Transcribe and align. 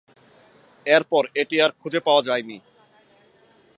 এরপর 0.85 1.23
এটি 1.41 1.55
আর 1.61 1.71
খুঁজে 1.81 1.99
পাওয়া 2.07 2.21
যায়নি। 2.27 2.57